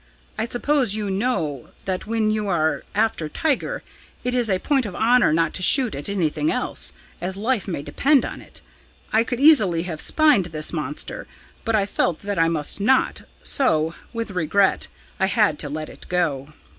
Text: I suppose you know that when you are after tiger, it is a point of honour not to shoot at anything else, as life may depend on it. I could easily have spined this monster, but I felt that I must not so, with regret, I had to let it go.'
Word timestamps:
I 0.35 0.47
suppose 0.47 0.95
you 0.95 1.11
know 1.11 1.69
that 1.85 2.07
when 2.07 2.31
you 2.31 2.47
are 2.47 2.81
after 2.95 3.29
tiger, 3.29 3.83
it 4.23 4.33
is 4.33 4.49
a 4.49 4.57
point 4.57 4.87
of 4.87 4.95
honour 4.95 5.31
not 5.31 5.53
to 5.53 5.61
shoot 5.61 5.93
at 5.93 6.09
anything 6.09 6.51
else, 6.51 6.91
as 7.21 7.35
life 7.37 7.67
may 7.67 7.83
depend 7.83 8.25
on 8.25 8.41
it. 8.41 8.61
I 9.13 9.23
could 9.23 9.39
easily 9.39 9.83
have 9.83 10.01
spined 10.01 10.45
this 10.47 10.73
monster, 10.73 11.27
but 11.63 11.75
I 11.75 11.85
felt 11.85 12.21
that 12.21 12.39
I 12.39 12.47
must 12.47 12.79
not 12.79 13.21
so, 13.43 13.93
with 14.11 14.31
regret, 14.31 14.87
I 15.19 15.27
had 15.27 15.59
to 15.59 15.69
let 15.69 15.87
it 15.87 16.07
go.' 16.09 16.51